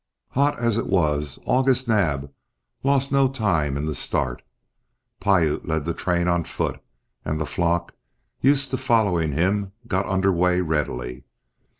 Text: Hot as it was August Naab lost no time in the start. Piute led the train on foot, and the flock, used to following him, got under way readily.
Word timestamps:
Hot 0.29 0.57
as 0.57 0.77
it 0.77 0.87
was 0.87 1.37
August 1.45 1.87
Naab 1.87 2.33
lost 2.81 3.11
no 3.11 3.27
time 3.27 3.77
in 3.77 3.85
the 3.85 3.93
start. 3.93 4.41
Piute 5.21 5.63
led 5.67 5.85
the 5.85 5.93
train 5.93 6.27
on 6.27 6.43
foot, 6.43 6.79
and 7.23 7.39
the 7.39 7.45
flock, 7.45 7.93
used 8.41 8.71
to 8.71 8.77
following 8.77 9.33
him, 9.33 9.73
got 9.87 10.07
under 10.07 10.33
way 10.33 10.59
readily. 10.59 11.25